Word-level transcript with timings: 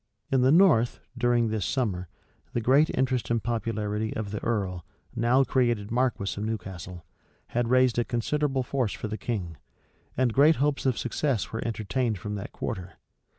In 0.31 0.41
the 0.41 0.51
north, 0.51 0.99
during 1.15 1.49
this 1.49 1.63
summer, 1.63 2.07
the 2.53 2.59
great 2.59 2.89
interest 2.97 3.29
and 3.29 3.43
popularity 3.43 4.15
of 4.15 4.31
the 4.31 4.43
earl, 4.43 4.83
now 5.15 5.43
created 5.43 5.91
marquis 5.91 6.33
of 6.39 6.43
Newcastle, 6.43 7.05
had 7.49 7.69
raised 7.69 7.99
a 7.99 8.03
considerable 8.03 8.63
force 8.63 8.93
for 8.93 9.07
the 9.07 9.15
king; 9.19 9.57
and 10.17 10.33
great 10.33 10.55
hopes 10.55 10.87
of 10.87 10.97
success 10.97 11.51
were 11.51 11.63
entertained 11.63 12.17
from 12.17 12.33
that 12.33 12.51
quarter. 12.51 12.93